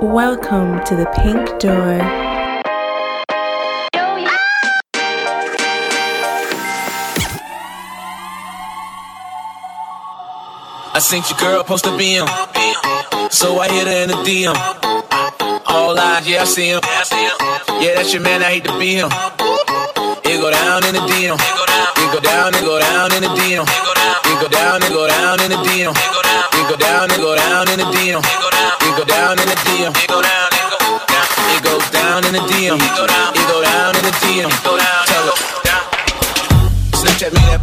[0.00, 1.98] Welcome to the Pynk Door.
[10.94, 12.28] I seen your girl post a BM,
[13.32, 14.54] so I hit her in the DM.
[15.66, 16.80] All eyes, yeah, I see him.
[17.82, 19.10] Yeah, that's your man, I hate to be him.
[20.22, 21.34] It go down in the DM.
[21.34, 23.66] It go down, it go down in the DM.
[23.66, 25.90] It go down, it go down in the DM.
[25.90, 28.37] It go down, it go down in the DM.
[28.98, 29.94] It go down in the DM.
[29.94, 32.82] It go down, it goes down in the DM.
[32.82, 34.50] It go down, it go down in the DM.
[34.50, 35.38] Tell her.
[36.98, 37.62] Snapchat me that.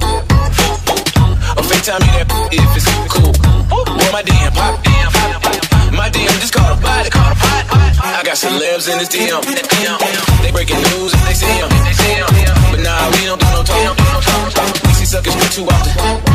[1.59, 3.35] Or FaceTime me that if it's cool.
[3.67, 5.12] Boy, my DM pop, DM,
[5.91, 7.67] my DM just caught a body, caught a body.
[7.99, 9.43] I got celebs in this DM.
[10.40, 11.67] They breaking news and they see them.
[12.71, 13.91] But nah, we don't do no talk.
[14.88, 16.26] We see suckers way too often.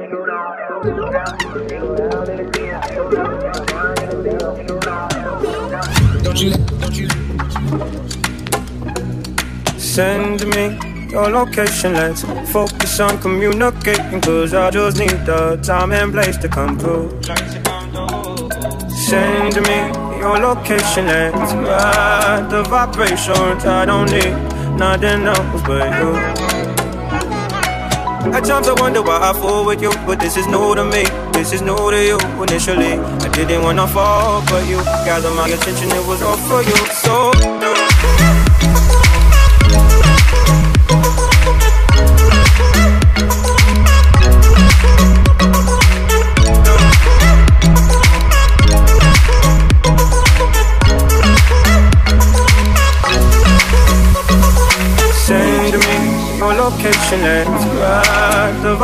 [0.00, 0.08] Don't
[6.40, 7.08] you, don't you.
[9.78, 10.78] Send me
[11.10, 14.22] your location, let's focus on communicating.
[14.22, 17.20] Cause I just need the time and place to come through.
[18.88, 19.76] Send me
[20.18, 23.66] your location, let's ride the vibrations.
[23.66, 24.32] I don't need
[24.78, 26.39] nothing else but you.
[28.32, 31.04] At times I wonder why I fall with you, but this is new to me.
[31.32, 32.18] This is new to you.
[32.42, 32.92] Initially,
[33.24, 35.90] I didn't wanna fall, but you gathered my attention.
[35.90, 36.76] It was all for you.
[37.02, 37.59] So.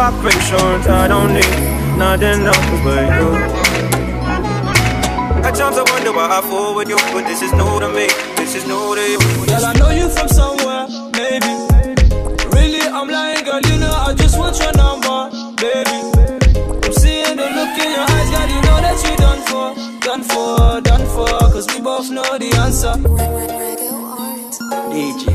[0.07, 0.87] Ride the vibrations.
[0.87, 3.29] I don't need nothing else but you.
[5.45, 8.07] At times I wonder why I fall with you, but this is new to me.
[8.37, 9.19] This is new to you.
[9.47, 11.53] Girl, I know you from somewhere, maybe.
[12.55, 13.61] Really, I'm lying, girl.
[13.61, 15.99] You know I just want your number, baby.
[16.85, 18.49] I'm seeing the look in your eyes, girl.
[18.55, 19.67] You know that you done for,
[20.01, 21.29] done for, done for.
[21.53, 22.95] Cause we both know the answer.
[24.93, 25.26] DJ.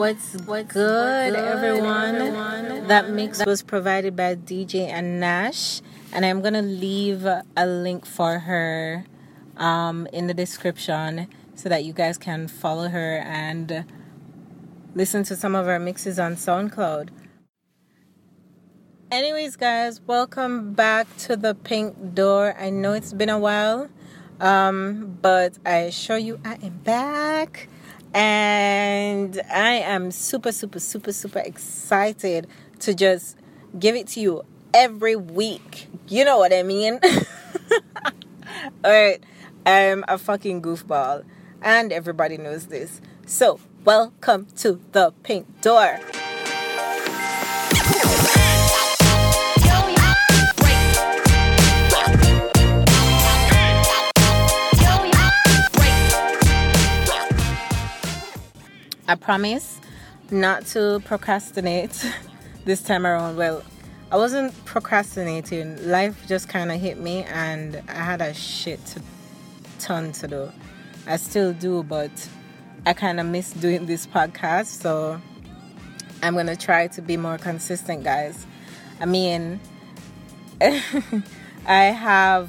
[0.00, 2.86] What's what's good, everyone?
[2.86, 9.04] That mix was provided by DJ Anash, and I'm gonna leave a link for her
[9.58, 13.84] um, in the description so that you guys can follow her and
[14.94, 17.10] listen to some of her mixes on SoundCloud.
[19.10, 22.56] Anyways, guys, welcome back to the Pynk Door.
[22.58, 23.90] I know it's been a while,
[24.40, 27.68] um, but I assure you I am back
[28.14, 32.46] and I am super, super, super, super excited
[32.80, 33.36] to just
[33.78, 34.42] give it to you
[34.74, 35.88] every week.
[36.08, 37.00] You know what I mean?
[38.84, 39.22] Alright,
[39.64, 41.24] I'm a fucking goofball,
[41.62, 43.00] and everybody knows this.
[43.26, 46.00] So, welcome to the Pynk Door.
[59.10, 59.80] I promise
[60.30, 62.06] not to procrastinate
[62.64, 63.36] this time around.
[63.36, 63.64] Well,
[64.12, 65.90] I wasn't procrastinating.
[65.90, 69.02] Life just kind of hit me, and I had a shit to
[69.80, 70.52] ton to do.
[71.08, 72.12] I still do, but
[72.86, 74.80] I kind of miss doing this podcast.
[74.80, 75.20] So
[76.22, 78.46] I'm gonna try to be more consistent, guys.
[79.00, 79.58] I mean,
[80.60, 82.48] I have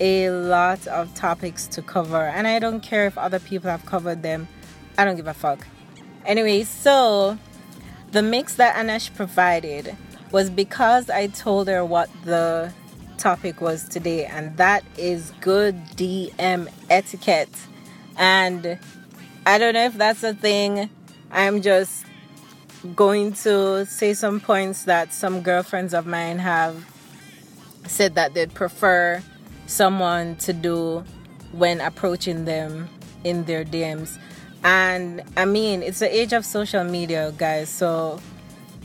[0.00, 4.24] a lot of topics to cover, and I don't care if other people have covered
[4.24, 4.48] them.
[4.98, 5.64] I don't give a fuck.
[6.24, 7.38] Anyway, so
[8.12, 9.96] the mix that Anash provided
[10.30, 12.72] was because I told her what the
[13.18, 17.54] topic was today, and that is good DM etiquette.
[18.16, 18.78] And
[19.46, 20.90] I don't know if that's a thing.
[21.30, 22.04] I'm just
[22.96, 26.84] going to say some points that some girlfriends of mine have
[27.86, 29.22] said that they'd prefer
[29.66, 31.04] someone to do
[31.52, 32.88] when approaching them
[33.24, 34.18] in their DMs.
[34.64, 37.68] And I mean, it's the age of social media, guys.
[37.68, 38.20] So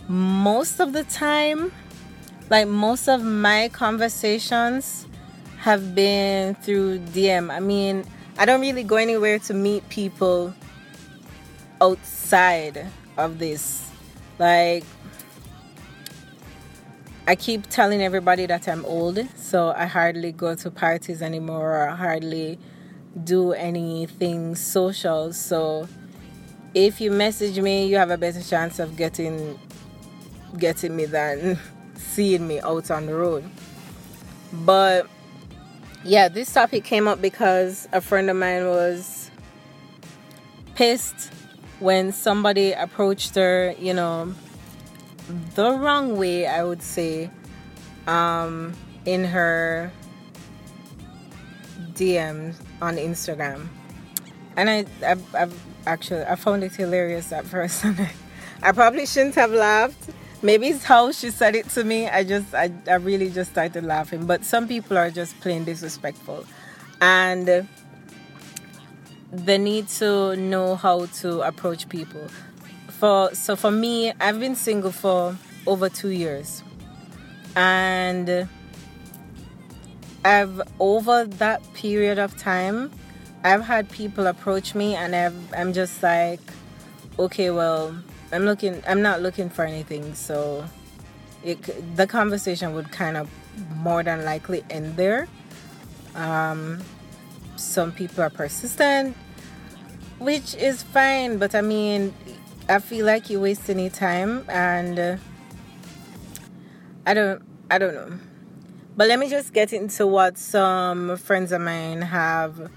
[0.08, 1.72] most of the time,
[2.50, 5.06] like most of my conversations
[5.60, 7.52] have been through DM.
[7.52, 8.06] I mean,
[8.38, 10.54] I don't really go anywhere to meet people
[11.82, 12.88] outside
[13.18, 13.90] of this.
[14.40, 14.84] Like,
[17.28, 21.88] I keep telling everybody that I'm old, so I hardly go to parties anymore or
[21.88, 22.58] hardly
[23.24, 25.34] do anything social.
[25.34, 25.88] So
[26.74, 29.60] if you message me, you have a better chance of getting
[30.58, 31.60] getting me than
[31.96, 33.44] seeing me out on the road.
[34.54, 35.08] But
[36.04, 39.32] yeah, this topic came up because a friend of mine was
[40.76, 41.34] pissed
[41.80, 44.34] when somebody approached her, you know,
[45.56, 47.30] the wrong way, I would say,
[48.08, 48.74] um,
[49.06, 49.92] in her
[51.94, 53.68] DM on Instagram.
[54.56, 57.86] And I, I've, I've actually, I found it hilarious at first.
[57.86, 58.12] I,
[58.64, 60.10] I probably shouldn't have laughed.
[60.42, 62.08] Maybe it's how she said it to me.
[62.08, 64.26] I just, I, I really just started laughing.
[64.26, 66.46] But some people are just plain disrespectful.
[67.02, 67.68] And
[69.32, 72.28] they need to know how to approach people.
[72.88, 75.36] For so for me, I've been single for
[75.66, 76.64] over two years,
[77.56, 78.48] and
[80.28, 82.92] I've over that period of time,
[83.46, 86.42] I've had people approach me, and I've, I'm just like,
[87.18, 87.98] okay, well,
[88.34, 90.66] I'm looking, I'm not looking for anything, so
[91.46, 93.30] it, the conversation would kind of
[93.78, 95.30] more than likely end there.
[96.14, 96.84] Um,
[97.56, 99.16] some people are persistent,
[100.20, 102.14] which is fine, but I mean,
[102.68, 105.18] I feel like you waste any time, and uh,
[107.06, 107.42] I don't,
[107.72, 108.20] I don't know.
[108.98, 112.72] But let me just get into what some friends of mine have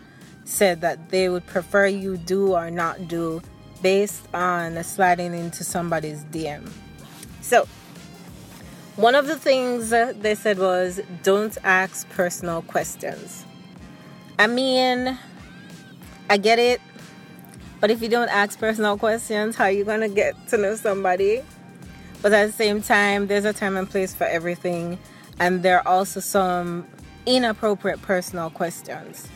[0.45, 3.41] said that they would prefer you do or not do
[3.83, 6.71] based on sliding into somebody's DM.
[7.41, 7.67] So,
[8.97, 13.47] one of the things they said was don't ask personal questions.
[14.39, 15.19] I mean,
[16.29, 16.83] I get it,
[17.81, 20.77] but if you don't ask personal questions, how are you going to get to know
[20.77, 21.41] somebody?
[22.21, 24.99] But at the same time, there's a time and place for everything,
[25.41, 26.87] and there are also some
[27.27, 29.27] inappropriate personal questions.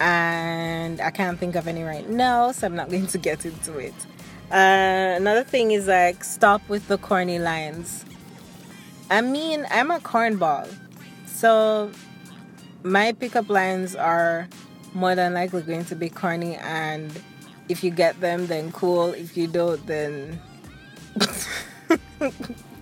[0.00, 3.78] And I can't think of any right now, so I'm not going to get into
[3.78, 3.94] it.
[4.50, 8.04] Uh, another thing is like, stop with the corny lines.
[9.10, 10.72] I mean, I'm a cornball,
[11.26, 11.90] so
[12.82, 14.48] my pickup lines are
[14.94, 17.10] more than likely going to be corny and
[17.68, 20.40] if you get them then cool if you don't then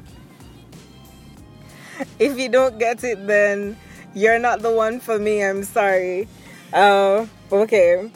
[2.18, 3.76] if you don't get it then
[4.14, 6.28] you're not the one for me i'm sorry
[6.72, 8.10] uh, okay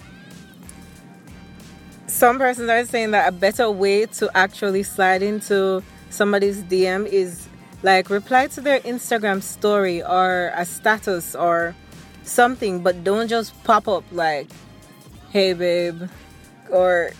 [2.06, 7.49] some persons are saying that a better way to actually slide into somebody's dm is
[7.82, 11.75] like reply to their Instagram story or a status or
[12.25, 14.49] something, but don't just pop up like,
[15.31, 16.02] hey babe,
[16.70, 17.11] or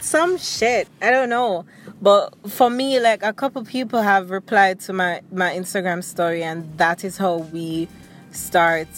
[0.00, 0.88] some shit.
[1.00, 1.64] I don't know.
[2.02, 6.76] But for me, like a couple people have replied to my, my Instagram story, and
[6.76, 7.86] that is how we
[8.32, 8.88] start.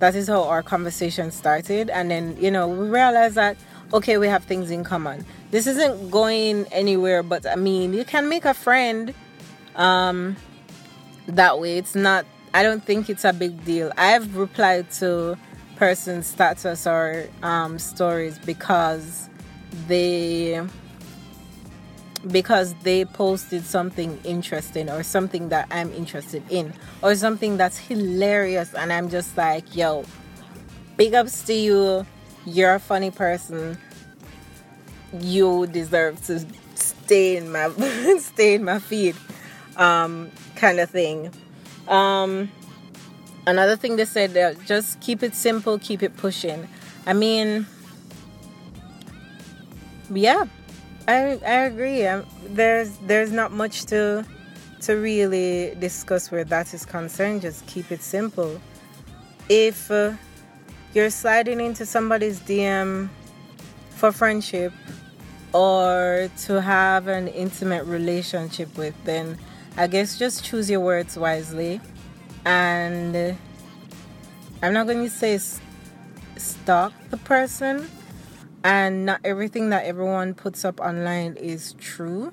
[0.00, 1.88] That is how our conversation started.
[1.88, 3.56] And then, you know, we realized that,
[3.94, 5.24] okay, we have things in common.
[5.52, 9.14] This isn't going anywhere, but I mean, you can make a friend
[9.76, 10.36] um,
[11.28, 11.78] that way.
[11.78, 13.92] It's not, I don't think it's a big deal.
[13.96, 15.38] I've replied to
[15.76, 19.28] person's status or um, stories because
[19.86, 20.60] they
[22.30, 26.72] because they posted something interesting or something that I'm interested in
[27.02, 30.04] or something that's hilarious and I'm just like, yo,
[30.96, 32.06] big ups to you.
[32.44, 33.78] You're a funny person.
[35.20, 37.70] You deserve to stay in my
[38.18, 39.16] stay in my feed
[39.76, 41.30] um, kind of thing.
[41.88, 42.50] Um,
[43.46, 46.68] another thing they said uh, just keep it simple, keep it pushing.
[47.06, 47.66] I mean,
[50.10, 50.44] yeah,
[51.08, 52.06] I I agree.
[52.06, 54.24] Um, there's there's not much to
[54.82, 57.42] to really discuss where that is concerned.
[57.42, 58.60] Just keep it simple.
[59.48, 60.12] If uh,
[60.94, 63.08] you're sliding into somebody's DM
[63.90, 64.72] for friendship
[65.52, 69.38] or to have an intimate relationship with, then
[69.76, 71.80] I guess just choose your words wisely.
[72.44, 73.36] And
[74.62, 75.38] I'm not going to say
[76.36, 77.88] stalk the person.
[78.64, 82.32] And not everything that everyone puts up online is true.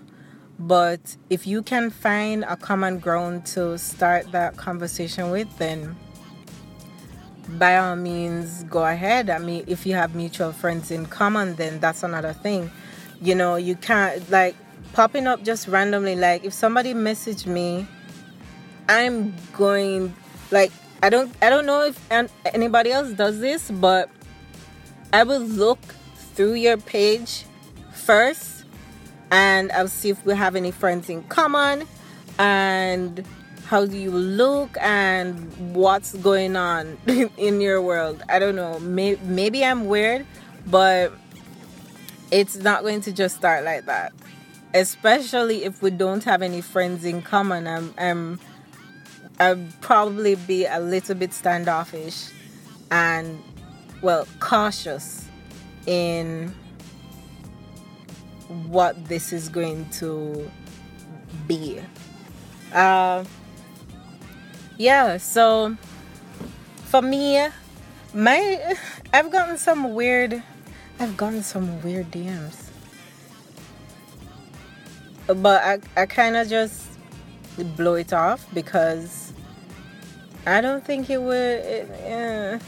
[0.59, 5.95] But if you can find a common ground to start that conversation with, then
[7.57, 9.29] by all means go ahead.
[9.29, 12.69] I mean, if you have mutual friends in common, then that's another thing.
[13.21, 14.55] You know, you can't, like,
[14.93, 16.15] popping up just randomly.
[16.15, 17.87] Like if somebody messaged me,
[18.87, 20.15] I'm going
[20.51, 20.71] like
[21.01, 22.11] I don't I don't know if
[22.45, 24.09] anybody else does this, but
[25.13, 25.79] I will look
[26.39, 27.43] through your page
[27.91, 28.63] first
[29.29, 31.85] and I'll see if we have any friends in common
[32.37, 33.25] and
[33.65, 36.97] how do you look and what's going on
[37.37, 38.23] in your world.
[38.29, 38.79] I don't know.
[38.79, 40.25] Maybe, I'm weird,
[40.65, 41.11] but
[42.31, 44.13] it's not going to just start like that
[44.73, 47.67] especially if we don't have any friends in common.
[47.67, 48.39] I'm, I'm
[49.41, 52.29] I'd probably be a little bit standoffish
[52.91, 53.43] and
[54.01, 55.28] well cautious
[55.85, 56.53] in
[58.67, 60.49] what this is going to
[61.47, 61.79] be.
[62.73, 63.23] Uh,
[64.77, 65.75] yeah, so
[66.85, 67.47] for me,
[68.13, 68.75] my
[69.13, 70.41] I've gotten some weird
[70.99, 72.69] I've gotten some weird DMs.
[75.27, 76.87] But I I kind of just
[77.75, 79.33] blow it off because
[80.45, 82.61] I don't think it would it,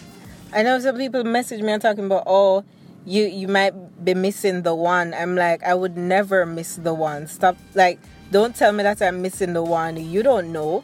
[0.53, 2.63] I know some people message me and talking about oh
[3.05, 5.13] you you might be missing the one.
[5.13, 7.27] I'm like I would never miss the one.
[7.27, 7.99] Stop like
[8.31, 9.97] don't tell me that I'm missing the one.
[9.97, 10.83] You don't know.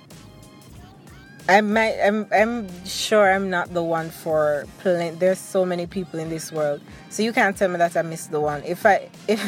[1.48, 6.20] I might I'm I'm sure I'm not the one for plenty there's so many people
[6.20, 6.82] in this world.
[7.10, 8.64] So you can't tell me that I missed the one.
[8.64, 9.42] If I if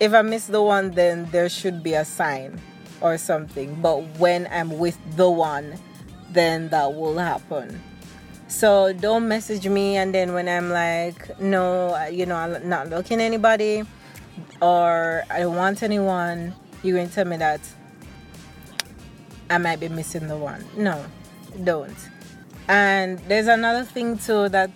[0.00, 2.60] if I miss the one then there should be a sign
[3.00, 3.74] or something.
[3.80, 5.78] But when I'm with the one,
[6.30, 7.80] then that will happen.
[8.52, 13.18] So don't message me and then when I'm like, no, you know, I'm not looking
[13.18, 13.82] anybody
[14.60, 17.60] or I don't want anyone, you're going to tell me that
[19.48, 20.64] I might be missing the one.
[20.76, 21.02] No,
[21.64, 21.96] don't.
[22.68, 24.70] And there's another thing too that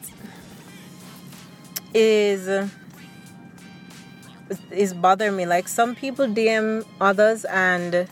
[1.92, 2.70] is
[4.70, 5.44] is bothering me.
[5.44, 8.08] Like some people DM others and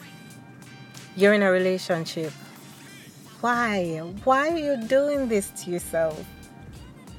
[1.16, 2.32] you're in a relationship.
[3.44, 3.98] Why?
[4.24, 6.24] Why are you doing this to yourself?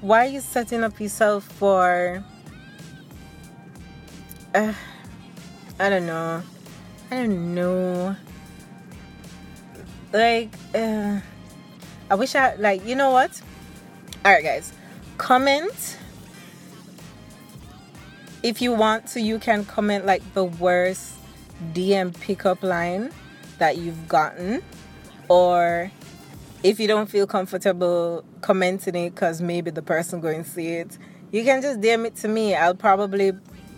[0.01, 2.23] Why are you setting up yourself for
[4.55, 4.73] uh,
[5.79, 6.41] I don't know.
[7.11, 8.15] I don't know.
[10.11, 11.19] Like uh,
[12.09, 13.39] I wish I like you know what?
[14.25, 14.73] Alright guys.
[15.19, 15.99] Comment
[18.41, 21.13] if you want to you can comment like the worst
[21.73, 23.11] DM pickup line
[23.59, 24.63] that you've gotten
[25.29, 25.91] or
[26.65, 30.97] if you don't feel comfortable commenting it because maybe the person going to see it
[31.31, 33.33] you can just DM it to me I'll probably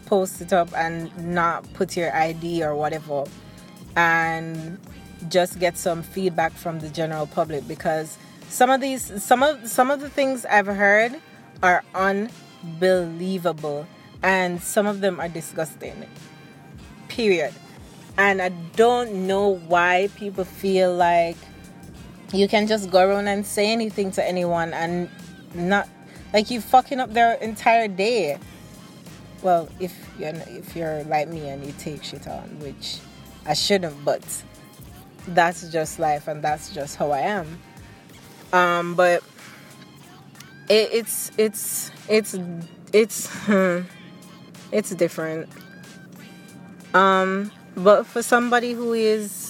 [0.05, 3.25] post it up and not put your ID or whatever
[3.97, 4.79] and
[5.27, 8.17] just get some feedback from the general public because
[8.47, 11.19] some of these some of some of the things I've heard
[11.61, 13.85] are unbelievable
[14.23, 16.05] and some of them are disgusting.
[17.09, 17.53] Period.
[18.17, 21.37] And I don't know why people feel like
[22.33, 25.09] you can just go around and say anything to anyone and
[25.53, 25.87] not
[26.33, 28.37] like you fucking up their entire day.
[29.41, 32.99] Well, if you're if you're like me and you take shit on, which
[33.45, 34.23] I shouldn't, but
[35.27, 37.59] that's just life and that's just how I am.
[38.53, 39.23] Um, but
[40.69, 42.35] it, it's it's it's
[42.93, 43.29] it's
[44.71, 45.49] it's different.
[46.93, 49.46] Um, but for somebody who is,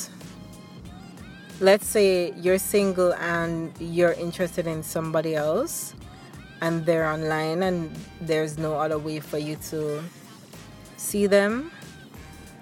[1.59, 5.93] let's say you're single and you're interested in somebody else,
[6.61, 10.03] and they're online and there's no other way for you to
[10.97, 11.71] see them,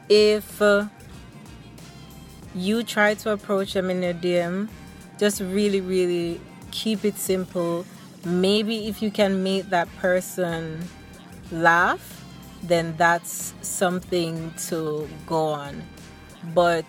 [0.10, 0.86] if uh,
[2.54, 4.70] you try to approach them in their DM,
[5.18, 7.86] just really, really keep it simple.
[8.26, 10.84] Maybe if you can make that person
[11.52, 12.16] laugh
[12.68, 15.84] then that's something to go on.
[16.54, 16.86] But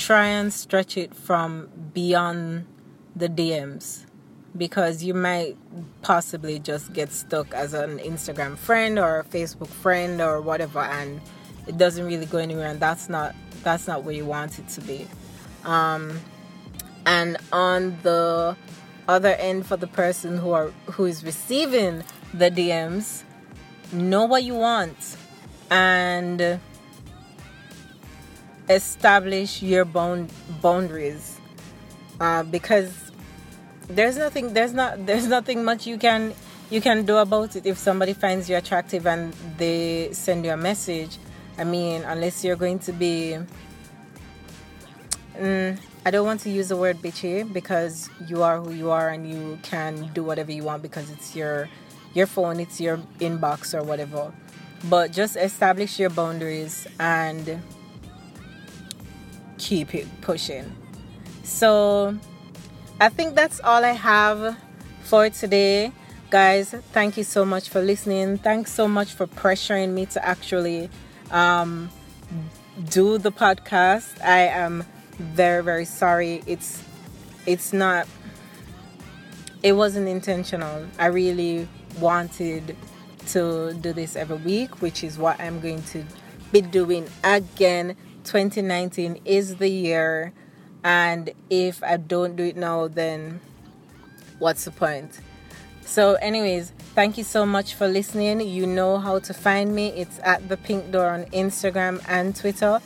[0.00, 2.66] try and stretch it from beyond
[3.14, 4.06] the DMs
[4.56, 5.56] because you might
[6.02, 11.20] possibly just get stuck as an Instagram friend or a Facebook friend or whatever and
[11.66, 14.80] it doesn't really go anywhere and that's not that's not where you want it to
[14.80, 15.06] be.
[15.64, 16.18] Um,
[17.04, 18.56] and on the
[19.06, 22.02] other end for the person who are who is receiving
[22.32, 23.22] the DMs,
[23.92, 25.16] know what you want
[25.70, 26.58] and
[28.70, 31.40] establish your bound boundaries
[32.20, 33.10] uh, because
[33.88, 36.32] there's nothing there's not there's nothing much you can
[36.70, 40.56] you can do about it if somebody finds you attractive and they send you a
[40.56, 41.18] message.
[41.58, 43.36] I mean unless you're going to be
[45.36, 49.10] mm, i don't want to use the word bitchy because you are who you are
[49.10, 51.68] and you can do whatever you want because it's your
[52.14, 54.32] your phone it's your inbox or whatever.
[54.88, 57.60] But just establish your boundaries and
[59.60, 60.74] keep it pushing.
[61.44, 62.18] So,
[63.00, 64.56] I think that's all I have
[65.04, 65.92] for today.
[66.30, 68.38] Guys, thank you so much for listening.
[68.38, 70.88] Thanks so much for pressuring me to actually
[71.30, 71.90] um,
[72.88, 74.20] do the podcast.
[74.24, 74.84] I am
[75.18, 76.42] very, very sorry.
[76.46, 76.82] It's
[77.46, 78.06] it's not
[79.62, 80.86] it wasn't intentional.
[80.98, 82.76] I really wanted
[83.28, 86.04] to do this every week, which is what I'm going to
[86.52, 87.96] be doing again.
[88.30, 90.32] 2019 is the year,
[90.84, 93.40] and if I don't do it now, then
[94.38, 95.18] what's the point?
[95.84, 98.40] So, anyways, thank you so much for listening.
[98.40, 99.88] You know how to find me.
[99.88, 102.80] It's at the Pynk Door on Instagram and Twitter.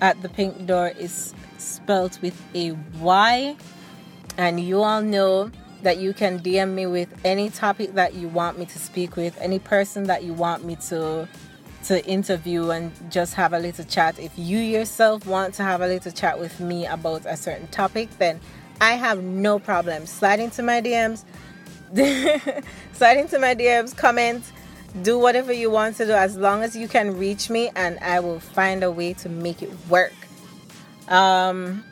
[0.00, 2.70] At the Pynk Door is spelled with a
[3.00, 3.56] Y,
[4.36, 5.50] and you all know
[5.82, 9.36] that you can DM me with any topic that you want me to speak with,
[9.40, 11.28] any person that you want me to
[11.88, 14.18] to interview and just have a little chat.
[14.18, 18.10] If you yourself want to have a little chat with me about a certain topic,
[18.18, 18.40] then
[18.78, 20.04] I have no problem.
[20.04, 21.24] Slide into my DMs,
[22.92, 24.44] slide into my DMs, comment,
[25.02, 28.20] do whatever you want to do as long as you can reach me and I
[28.20, 30.12] will find a way to make it work.
[31.08, 31.84] Um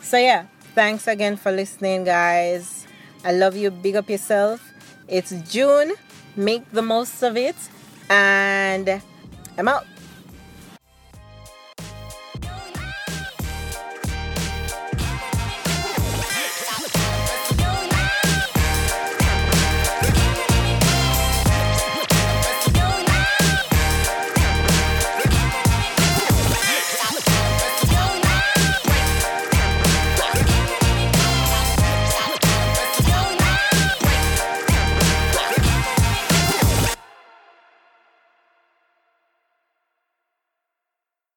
[0.00, 2.88] so yeah, thanks again for listening guys.
[3.24, 3.70] I love you.
[3.70, 4.60] Big up yourself.
[5.06, 5.94] It's June.
[6.34, 7.56] Make the most of it.
[8.10, 9.00] And
[9.56, 9.93] I'm out.